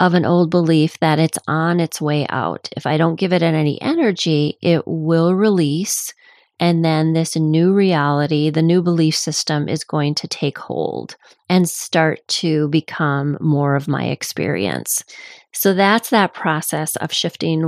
of 0.00 0.14
an 0.14 0.24
old 0.24 0.50
belief 0.50 0.98
that 0.98 1.20
it's 1.20 1.38
on 1.46 1.78
its 1.78 2.00
way 2.00 2.26
out. 2.30 2.68
If 2.76 2.84
I 2.84 2.96
don't 2.96 3.14
give 3.14 3.32
it 3.32 3.44
any 3.44 3.80
energy, 3.80 4.58
it 4.60 4.82
will 4.88 5.36
release. 5.36 6.12
And 6.58 6.84
then 6.84 7.12
this 7.12 7.36
new 7.36 7.72
reality, 7.72 8.50
the 8.50 8.60
new 8.60 8.82
belief 8.82 9.14
system 9.14 9.68
is 9.68 9.84
going 9.84 10.16
to 10.16 10.26
take 10.26 10.58
hold 10.58 11.14
and 11.48 11.70
start 11.70 12.26
to 12.26 12.66
become 12.70 13.38
more 13.40 13.76
of 13.76 13.86
my 13.86 14.06
experience. 14.06 15.04
So 15.52 15.74
that's 15.74 16.10
that 16.10 16.34
process 16.34 16.96
of 16.96 17.12
shifting 17.12 17.60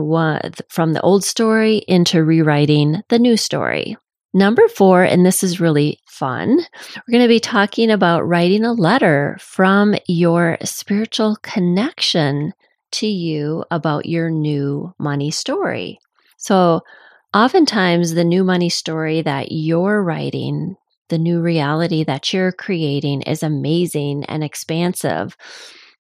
from 0.69 0.95
the 0.95 1.01
old 1.03 1.23
story 1.23 1.85
into 1.87 2.25
rewriting 2.25 3.05
the 3.09 3.21
new 3.21 3.37
story. 3.37 3.97
Number 4.35 4.67
four, 4.67 5.05
and 5.05 5.25
this 5.25 5.45
is 5.45 5.61
really 5.61 6.00
fun, 6.21 6.59
we're 6.59 7.13
going 7.13 7.25
to 7.25 7.29
be 7.29 7.41
talking 7.41 7.91
about 7.91 8.29
writing 8.29 8.63
a 8.63 8.75
letter 8.75 9.39
from 9.41 9.95
your 10.07 10.59
spiritual 10.63 11.37
connection 11.41 12.53
to 12.93 13.07
you 13.07 13.65
about 13.71 14.05
your 14.05 14.29
new 14.29 14.93
money 14.99 15.31
story. 15.31 15.99
So, 16.37 16.83
oftentimes, 17.33 18.13
the 18.13 18.25
new 18.25 18.45
money 18.45 18.69
story 18.69 19.23
that 19.23 19.51
you're 19.51 20.03
writing, 20.03 20.77
the 21.09 21.17
new 21.17 21.41
reality 21.41 22.05
that 22.05 22.35
you're 22.35 22.53
creating 22.53 23.23
is 23.23 23.43
amazing 23.43 24.25
and 24.27 24.45
expansive. 24.45 25.39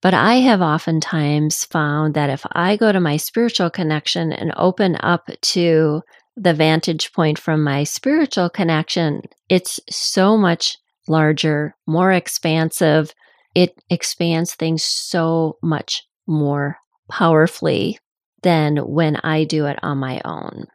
But 0.02 0.12
I 0.12 0.34
have 0.36 0.60
oftentimes 0.60 1.64
found 1.64 2.12
that 2.12 2.28
if 2.28 2.44
I 2.52 2.76
go 2.76 2.92
to 2.92 3.00
my 3.00 3.16
spiritual 3.16 3.70
connection 3.70 4.34
and 4.34 4.52
open 4.56 4.96
up 5.00 5.30
to 5.40 6.02
the 6.36 6.54
vantage 6.54 7.12
point 7.12 7.38
from 7.38 7.62
my 7.62 7.84
spiritual 7.84 8.48
connection, 8.48 9.22
it's 9.48 9.80
so 9.90 10.36
much 10.36 10.76
larger, 11.08 11.74
more 11.86 12.12
expansive, 12.12 13.12
it 13.54 13.74
expands 13.90 14.54
things 14.54 14.84
so 14.84 15.56
much 15.62 16.02
more 16.26 16.76
powerfully 17.10 17.98
than 18.42 18.76
when 18.78 19.16
I 19.16 19.44
do 19.44 19.66
it 19.66 19.78
on 19.82 19.98
my 19.98 20.20
own. 20.24 20.66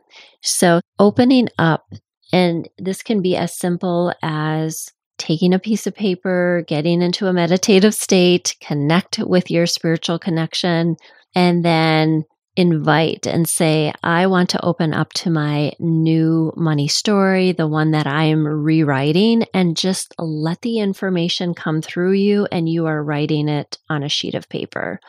So, 0.41 0.81
opening 0.99 1.49
up, 1.57 1.85
and 2.31 2.69
this 2.77 3.01
can 3.01 3.21
be 3.21 3.35
as 3.35 3.57
simple 3.57 4.13
as 4.21 4.87
taking 5.17 5.53
a 5.53 5.59
piece 5.59 5.87
of 5.87 5.95
paper, 5.95 6.63
getting 6.67 7.01
into 7.01 7.27
a 7.27 7.33
meditative 7.33 7.95
state, 7.95 8.55
connect 8.61 9.19
with 9.19 9.49
your 9.49 9.65
spiritual 9.65 10.19
connection, 10.19 10.97
and 11.33 11.63
then 11.63 12.25
invite 12.55 13.27
and 13.27 13.47
say, 13.47 13.93
I 14.01 14.27
want 14.27 14.49
to 14.51 14.65
open 14.65 14.93
up 14.93 15.11
to 15.13 15.29
my 15.29 15.73
new 15.79 16.53
money 16.55 16.87
story, 16.87 17.51
the 17.51 17.67
one 17.67 17.91
that 17.91 18.07
I 18.07 18.25
am 18.25 18.47
rewriting, 18.47 19.43
and 19.53 19.75
just 19.75 20.13
let 20.17 20.61
the 20.61 20.79
information 20.79 21.53
come 21.53 21.81
through 21.81 22.13
you 22.13 22.47
and 22.51 22.69
you 22.69 22.85
are 22.85 23.03
writing 23.03 23.49
it 23.49 23.77
on 23.89 24.03
a 24.03 24.09
sheet 24.09 24.35
of 24.35 24.49
paper. 24.49 24.99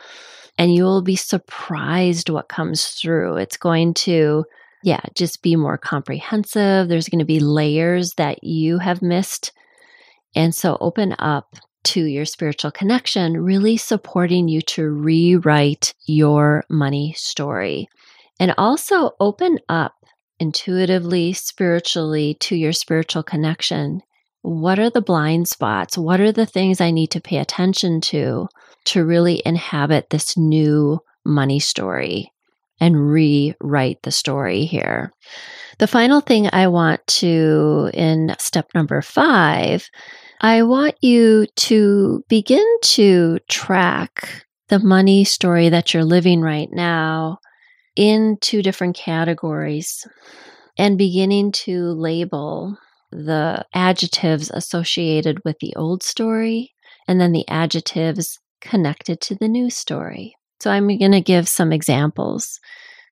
And 0.57 0.73
you 0.73 0.83
will 0.83 1.01
be 1.01 1.15
surprised 1.15 2.29
what 2.29 2.49
comes 2.49 2.85
through. 2.85 3.37
It's 3.37 3.57
going 3.57 3.93
to, 3.95 4.43
yeah, 4.83 5.01
just 5.15 5.41
be 5.41 5.55
more 5.55 5.77
comprehensive. 5.77 6.89
There's 6.89 7.09
going 7.09 7.19
to 7.19 7.25
be 7.25 7.39
layers 7.39 8.13
that 8.15 8.43
you 8.43 8.79
have 8.79 9.01
missed. 9.01 9.53
And 10.35 10.53
so 10.53 10.77
open 10.81 11.15
up 11.19 11.55
to 11.87 12.03
your 12.03 12.25
spiritual 12.25 12.71
connection, 12.71 13.37
really 13.37 13.77
supporting 13.77 14.49
you 14.49 14.61
to 14.61 14.89
rewrite 14.89 15.93
your 16.05 16.65
money 16.69 17.13
story. 17.17 17.87
And 18.39 18.53
also 18.57 19.11
open 19.21 19.59
up 19.69 19.93
intuitively, 20.37 21.31
spiritually 21.31 22.35
to 22.41 22.55
your 22.55 22.73
spiritual 22.73 23.23
connection. 23.23 24.01
What 24.41 24.79
are 24.79 24.89
the 24.89 25.01
blind 25.01 25.47
spots? 25.47 25.97
What 25.97 26.19
are 26.19 26.33
the 26.33 26.45
things 26.45 26.81
I 26.81 26.91
need 26.91 27.11
to 27.11 27.21
pay 27.21 27.37
attention 27.37 28.01
to 28.01 28.47
to 28.85 29.05
really 29.05 29.41
inhabit 29.45 30.09
this 30.09 30.37
new 30.37 30.99
money 31.25 31.59
story 31.59 32.31
and 32.81 33.09
rewrite 33.09 34.03
the 34.03 34.11
story 34.11 34.65
here? 34.65 35.13
The 35.79 35.87
final 35.87 36.19
thing 36.19 36.49
I 36.51 36.67
want 36.67 37.05
to, 37.07 37.91
in 37.93 38.35
step 38.39 38.67
number 38.75 39.01
five, 39.01 39.89
I 40.39 40.63
want 40.63 40.95
you 41.01 41.47
to 41.55 42.23
begin 42.29 42.65
to 42.81 43.39
track 43.49 44.45
the 44.69 44.79
money 44.79 45.23
story 45.23 45.69
that 45.69 45.93
you're 45.93 46.03
living 46.03 46.41
right 46.41 46.69
now 46.71 47.39
in 47.95 48.37
two 48.39 48.61
different 48.61 48.95
categories 48.95 50.05
and 50.77 50.97
beginning 50.97 51.51
to 51.53 51.85
label 51.93 52.77
the 53.11 53.65
adjectives 53.73 54.51
associated 54.53 55.43
with 55.43 55.57
the 55.59 55.73
old 55.75 56.03
story 56.03 56.73
and 57.07 57.19
then 57.19 57.31
the 57.31 57.47
adjectives 57.47 58.37
connected 58.61 59.19
to 59.21 59.35
the 59.35 59.47
new 59.47 59.71
story. 59.71 60.35
So 60.59 60.69
I'm 60.69 60.87
going 60.87 61.11
to 61.13 61.21
give 61.21 61.47
some 61.47 61.71
examples. 61.71 62.59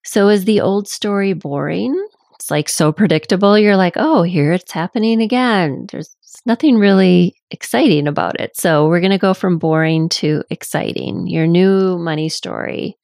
So 0.03 0.27
is 0.27 0.45
the 0.45 0.61
old 0.61 0.87
story 0.87 1.33
boring? 1.33 1.95
It's 2.35 2.51
like 2.51 2.69
so 2.69 2.91
predictable. 2.91 3.57
You're 3.57 3.77
like, 3.77 3.93
oh, 3.95 4.23
here 4.23 4.53
it's 4.53 4.71
happening 4.71 5.21
again. 5.21 5.87
There's 5.91 6.15
nothing 6.45 6.77
really 6.77 7.35
exciting 7.51 8.07
about 8.07 8.39
it. 8.39 8.55
So 8.57 8.87
we're 8.87 8.99
going 8.99 9.11
to 9.11 9.17
go 9.17 9.33
from 9.33 9.57
boring 9.57 10.09
to 10.09 10.43
exciting. 10.49 11.27
Your 11.27 11.47
new 11.47 11.97
money 11.97 12.29
story 12.29 12.97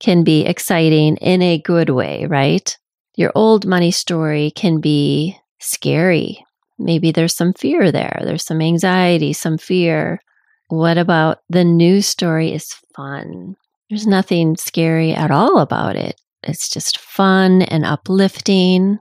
can 0.00 0.24
be 0.24 0.46
exciting 0.46 1.16
in 1.16 1.42
a 1.42 1.58
good 1.58 1.90
way, 1.90 2.26
right? 2.26 2.76
Your 3.16 3.32
old 3.34 3.66
money 3.66 3.90
story 3.90 4.52
can 4.52 4.80
be 4.80 5.36
scary. 5.60 6.44
Maybe 6.78 7.10
there's 7.10 7.34
some 7.34 7.52
fear 7.52 7.90
there, 7.90 8.20
there's 8.24 8.44
some 8.44 8.62
anxiety, 8.62 9.32
some 9.32 9.58
fear. 9.58 10.20
What 10.68 10.98
about 10.98 11.38
the 11.48 11.64
new 11.64 12.00
story 12.00 12.52
is 12.52 12.72
fun? 12.94 13.56
There's 13.90 14.06
nothing 14.06 14.56
scary 14.56 15.12
at 15.12 15.30
all 15.30 15.58
about 15.58 15.96
it. 15.96 16.20
It's 16.42 16.68
just 16.68 16.98
fun 16.98 17.62
and 17.62 17.84
uplifting. 17.84 18.98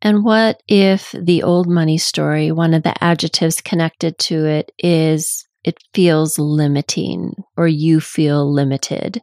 And 0.00 0.24
what 0.24 0.62
if 0.68 1.12
the 1.12 1.42
old 1.42 1.68
money 1.68 1.98
story, 1.98 2.52
one 2.52 2.74
of 2.74 2.82
the 2.82 3.02
adjectives 3.02 3.60
connected 3.60 4.18
to 4.18 4.46
it 4.46 4.70
is 4.78 5.46
it 5.64 5.76
feels 5.92 6.38
limiting 6.38 7.34
or 7.56 7.66
you 7.66 8.00
feel 8.00 8.50
limited? 8.52 9.20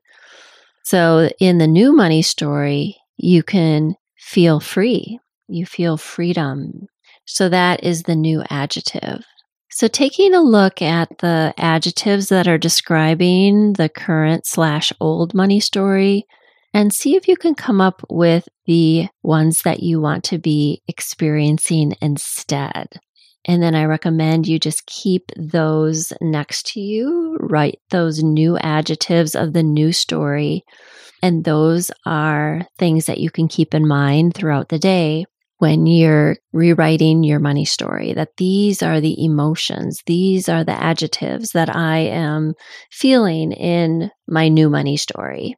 So 0.83 1.29
in 1.39 1.57
the 1.57 1.67
new 1.67 1.95
money 1.95 2.21
story, 2.21 2.97
you 3.17 3.41
can 3.41 3.95
feel 4.17 4.59
free. 4.59 5.19
You 5.47 5.65
feel 5.65 5.97
freedom. 5.97 6.87
So 7.25 7.49
that 7.49 7.83
is 7.83 8.03
the 8.03 8.15
new 8.15 8.43
adjective. 8.49 9.23
So 9.71 9.87
taking 9.87 10.33
a 10.33 10.41
look 10.41 10.81
at 10.81 11.17
the 11.19 11.53
adjectives 11.57 12.29
that 12.29 12.47
are 12.47 12.57
describing 12.57 13.73
the 13.73 13.89
current 13.89 14.45
slash 14.45 14.93
old 15.01 15.33
money 15.33 15.59
story, 15.59 16.25
and 16.75 16.91
see 16.91 17.15
if 17.15 17.29
you 17.29 17.37
can 17.37 17.55
come 17.55 17.79
up 17.79 18.03
with 18.09 18.49
the 18.65 19.07
ones 19.23 19.61
that 19.61 19.79
you 19.79 20.01
want 20.01 20.25
to 20.25 20.37
be 20.37 20.81
experiencing 20.89 21.95
instead. 22.01 22.99
And 23.45 23.63
then 23.63 23.75
I 23.75 23.85
recommend 23.85 24.45
you 24.45 24.59
just 24.59 24.85
keep 24.85 25.31
those 25.37 26.11
next 26.19 26.73
to 26.73 26.81
you, 26.81 27.37
write 27.39 27.79
those 27.91 28.21
new 28.21 28.57
adjectives 28.57 29.35
of 29.35 29.53
the 29.53 29.63
new 29.63 29.93
story. 29.93 30.65
And 31.23 31.45
those 31.45 31.91
are 32.05 32.67
things 32.77 33.05
that 33.05 33.19
you 33.19 33.31
can 33.31 33.47
keep 33.47 33.73
in 33.73 33.87
mind 33.87 34.33
throughout 34.33 34.67
the 34.67 34.79
day 34.79 35.25
when 35.59 35.85
you're 35.85 36.35
rewriting 36.51 37.23
your 37.23 37.39
money 37.39 37.63
story 37.63 38.13
that 38.13 38.35
these 38.35 38.83
are 38.83 38.99
the 38.99 39.23
emotions, 39.23 40.01
these 40.05 40.49
are 40.49 40.65
the 40.65 40.77
adjectives 40.77 41.51
that 41.51 41.73
I 41.73 41.99
am 41.99 42.53
feeling 42.91 43.53
in 43.53 44.11
my 44.27 44.49
new 44.49 44.69
money 44.69 44.97
story. 44.97 45.55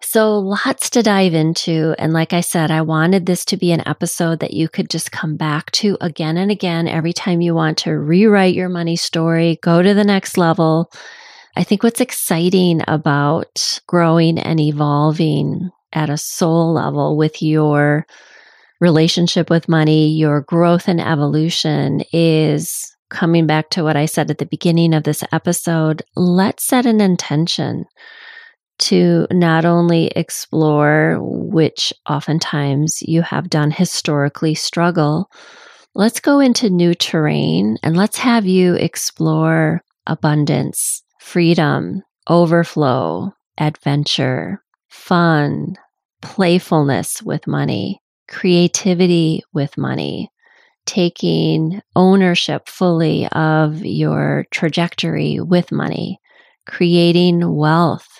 So, 0.00 0.38
lots 0.38 0.90
to 0.90 1.02
dive 1.02 1.34
into. 1.34 1.94
And 1.98 2.12
like 2.12 2.32
I 2.32 2.40
said, 2.40 2.70
I 2.70 2.82
wanted 2.82 3.26
this 3.26 3.44
to 3.46 3.56
be 3.56 3.72
an 3.72 3.86
episode 3.86 4.40
that 4.40 4.52
you 4.52 4.68
could 4.68 4.90
just 4.90 5.12
come 5.12 5.36
back 5.36 5.70
to 5.72 5.96
again 6.00 6.36
and 6.36 6.50
again 6.50 6.86
every 6.86 7.12
time 7.12 7.40
you 7.40 7.54
want 7.54 7.78
to 7.78 7.98
rewrite 7.98 8.54
your 8.54 8.68
money 8.68 8.96
story, 8.96 9.58
go 9.62 9.82
to 9.82 9.94
the 9.94 10.04
next 10.04 10.36
level. 10.36 10.90
I 11.56 11.64
think 11.64 11.82
what's 11.82 12.00
exciting 12.00 12.82
about 12.86 13.80
growing 13.86 14.38
and 14.38 14.60
evolving 14.60 15.70
at 15.92 16.10
a 16.10 16.18
soul 16.18 16.74
level 16.74 17.16
with 17.16 17.42
your 17.42 18.06
relationship 18.80 19.48
with 19.48 19.68
money, 19.68 20.08
your 20.08 20.42
growth 20.42 20.88
and 20.88 21.00
evolution 21.00 22.02
is 22.12 22.94
coming 23.08 23.46
back 23.46 23.70
to 23.70 23.82
what 23.82 23.96
I 23.96 24.06
said 24.06 24.30
at 24.30 24.38
the 24.38 24.46
beginning 24.46 24.92
of 24.92 25.04
this 25.04 25.24
episode. 25.32 26.02
Let's 26.14 26.66
set 26.66 26.86
an 26.86 27.00
intention 27.00 27.86
to 28.78 29.26
not 29.30 29.64
only 29.64 30.08
explore, 30.08 31.18
which 31.20 31.92
oftentimes 32.08 33.02
you 33.02 33.22
have 33.22 33.50
done 33.50 33.70
historically 33.70 34.54
struggle, 34.54 35.30
let's 35.94 36.20
go 36.20 36.40
into 36.40 36.70
new 36.70 36.94
terrain 36.94 37.76
and 37.82 37.96
let's 37.96 38.18
have 38.18 38.46
you 38.46 38.74
explore 38.74 39.82
abundance, 40.06 41.02
freedom, 41.20 42.02
overflow, 42.28 43.32
adventure, 43.58 44.62
fun, 44.88 45.74
playfulness 46.22 47.22
with 47.22 47.46
money, 47.46 48.00
creativity 48.28 49.42
with 49.52 49.76
money, 49.78 50.30
taking 50.86 51.80
ownership 51.94 52.68
fully 52.68 53.26
of 53.28 53.84
your 53.84 54.44
trajectory 54.50 55.40
with 55.40 55.72
money, 55.72 56.18
creating 56.66 57.54
wealth 57.54 58.15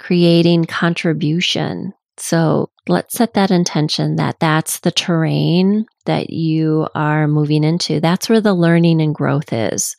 creating 0.00 0.64
contribution. 0.64 1.92
So 2.16 2.70
let's 2.88 3.16
set 3.16 3.34
that 3.34 3.50
intention 3.50 4.16
that 4.16 4.40
that's 4.40 4.80
the 4.80 4.90
terrain 4.90 5.86
that 6.06 6.30
you 6.30 6.88
are 6.94 7.28
moving 7.28 7.62
into. 7.62 8.00
That's 8.00 8.28
where 8.28 8.40
the 8.40 8.54
learning 8.54 9.00
and 9.00 9.14
growth 9.14 9.52
is. 9.52 9.94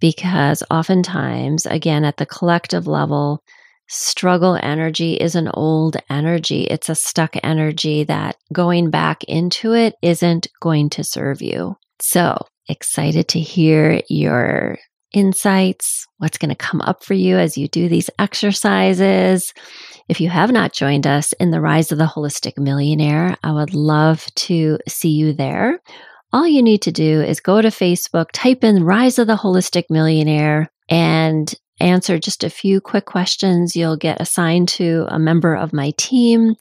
Because 0.00 0.62
oftentimes, 0.70 1.66
again, 1.66 2.04
at 2.04 2.18
the 2.18 2.26
collective 2.26 2.86
level, 2.86 3.42
struggle 3.88 4.58
energy 4.62 5.14
is 5.14 5.34
an 5.34 5.48
old 5.54 5.96
energy. 6.10 6.64
It's 6.64 6.88
a 6.88 6.94
stuck 6.94 7.36
energy 7.42 8.04
that 8.04 8.36
going 8.52 8.90
back 8.90 9.24
into 9.24 9.72
it 9.72 9.94
isn't 10.02 10.46
going 10.60 10.90
to 10.90 11.04
serve 11.04 11.40
you. 11.40 11.76
So 12.00 12.36
excited 12.68 13.28
to 13.28 13.40
hear 13.40 14.02
your 14.08 14.78
insights, 15.12 16.06
what's 16.18 16.38
going 16.38 16.48
to 16.48 16.54
come 16.54 16.80
up 16.80 17.04
for 17.04 17.14
you 17.14 17.36
as 17.36 17.56
you 17.56 17.68
do 17.68 17.88
these 17.88 18.10
exercises. 18.18 19.52
If 20.08 20.20
you 20.20 20.30
have 20.30 20.52
not 20.52 20.72
joined 20.72 21.06
us 21.06 21.32
in 21.34 21.50
the 21.50 21.60
Rise 21.60 21.92
of 21.92 21.98
the 21.98 22.06
Holistic 22.06 22.58
Millionaire, 22.58 23.36
I 23.42 23.52
would 23.52 23.74
love 23.74 24.26
to 24.34 24.78
see 24.88 25.10
you 25.10 25.32
there. 25.32 25.80
All 26.32 26.46
you 26.46 26.62
need 26.62 26.82
to 26.82 26.92
do 26.92 27.20
is 27.20 27.40
go 27.40 27.60
to 27.60 27.68
Facebook, 27.68 28.26
type 28.32 28.64
in 28.64 28.84
Rise 28.84 29.18
of 29.18 29.26
the 29.26 29.36
Holistic 29.36 29.84
Millionaire, 29.90 30.70
and 30.88 31.54
answer 31.78 32.18
just 32.18 32.44
a 32.44 32.50
few 32.50 32.80
quick 32.80 33.04
questions. 33.04 33.76
You'll 33.76 33.96
get 33.96 34.20
assigned 34.20 34.68
to 34.70 35.06
a 35.08 35.18
member 35.18 35.54
of 35.54 35.72
my 35.72 35.92
team. 35.98 36.54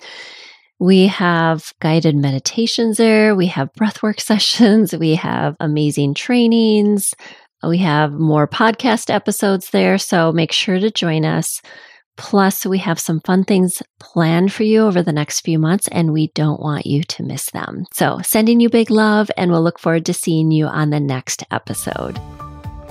We 0.80 1.08
have 1.08 1.72
guided 1.80 2.16
meditations 2.16 2.98
there. 2.98 3.36
We 3.36 3.48
have 3.48 3.72
breathwork 3.80 4.20
sessions. 4.22 4.94
We 4.94 5.16
have 5.16 5.56
amazing 5.60 6.16
trainings 6.16 7.14
We 7.64 7.78
have 7.80 8.14
more 8.14 8.48
podcast 8.48 9.14
episodes 9.14 9.70
there, 9.70 9.98
so 9.98 10.32
make 10.32 10.52
sure 10.52 10.80
to 10.80 10.92
join 10.92 11.26
us. 11.26 11.62
Plus, 12.18 12.66
we 12.66 12.78
have 12.80 13.00
some 13.00 13.22
fun 13.22 13.44
things 13.44 13.82
planned 14.00 14.52
for 14.52 14.64
you 14.64 14.82
over 14.82 15.02
the 15.02 15.14
next 15.14 15.42
few 15.42 15.58
months, 15.58 15.88
and 15.90 16.14
we 16.14 16.28
don't 16.36 16.60
want 16.60 16.86
you 16.86 17.04
to 17.04 17.24
miss 17.24 17.50
them. 17.52 17.86
So, 17.94 18.20
sending 18.24 18.60
you 18.60 18.70
big 18.70 18.92
love, 18.92 19.32
and 19.38 19.52
we'll 19.52 19.64
look 19.64 19.80
forward 19.80 20.06
to 20.08 20.14
seeing 20.14 20.52
you 20.52 20.66
on 20.66 20.90
the 20.90 21.00
next 21.00 21.44
episode. 21.52 22.20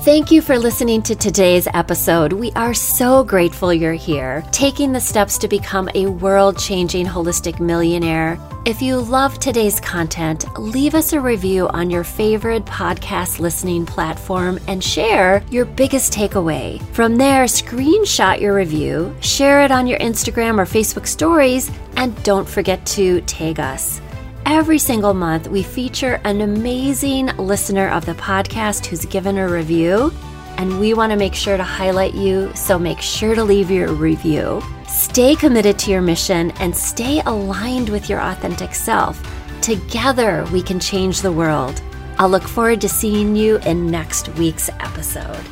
Thank 0.04 0.30
you 0.30 0.40
for 0.40 0.58
listening 0.58 1.02
to 1.02 1.14
today's 1.14 1.68
episode. 1.74 2.32
We 2.32 2.52
are 2.52 2.72
so 2.72 3.22
grateful 3.22 3.70
you're 3.70 3.92
here, 3.92 4.42
taking 4.50 4.92
the 4.92 5.00
steps 5.00 5.36
to 5.36 5.46
become 5.46 5.90
a 5.94 6.06
world 6.06 6.58
changing 6.58 7.04
holistic 7.04 7.60
millionaire. 7.60 8.40
If 8.64 8.80
you 8.80 8.98
love 8.98 9.38
today's 9.38 9.78
content, 9.78 10.46
leave 10.58 10.94
us 10.94 11.12
a 11.12 11.20
review 11.20 11.68
on 11.68 11.90
your 11.90 12.02
favorite 12.02 12.64
podcast 12.64 13.40
listening 13.40 13.84
platform 13.84 14.58
and 14.68 14.82
share 14.82 15.44
your 15.50 15.66
biggest 15.66 16.14
takeaway. 16.14 16.80
From 16.94 17.16
there, 17.16 17.44
screenshot 17.44 18.40
your 18.40 18.54
review, 18.54 19.14
share 19.20 19.62
it 19.66 19.70
on 19.70 19.86
your 19.86 19.98
Instagram 19.98 20.58
or 20.58 20.64
Facebook 20.64 21.06
stories, 21.06 21.70
and 21.96 22.20
don't 22.22 22.48
forget 22.48 22.86
to 22.86 23.20
tag 23.22 23.60
us. 23.60 24.00
Every 24.46 24.78
single 24.78 25.14
month, 25.14 25.48
we 25.48 25.62
feature 25.62 26.20
an 26.24 26.40
amazing 26.40 27.26
listener 27.36 27.88
of 27.88 28.04
the 28.04 28.14
podcast 28.14 28.86
who's 28.86 29.04
given 29.04 29.38
a 29.38 29.48
review, 29.48 30.12
and 30.56 30.80
we 30.80 30.94
want 30.94 31.10
to 31.10 31.16
make 31.16 31.34
sure 31.34 31.56
to 31.56 31.62
highlight 31.62 32.14
you, 32.14 32.50
so 32.54 32.78
make 32.78 33.00
sure 33.00 33.34
to 33.34 33.44
leave 33.44 33.70
your 33.70 33.92
review. 33.92 34.62
Stay 34.88 35.34
committed 35.36 35.78
to 35.80 35.90
your 35.90 36.02
mission 36.02 36.50
and 36.52 36.76
stay 36.76 37.20
aligned 37.26 37.88
with 37.88 38.08
your 38.08 38.20
authentic 38.20 38.74
self. 38.74 39.22
Together, 39.62 40.46
we 40.52 40.62
can 40.62 40.80
change 40.80 41.20
the 41.20 41.32
world. 41.32 41.80
I'll 42.18 42.28
look 42.28 42.42
forward 42.42 42.80
to 42.80 42.88
seeing 42.88 43.36
you 43.36 43.58
in 43.58 43.90
next 43.90 44.28
week's 44.30 44.68
episode. 44.80 45.44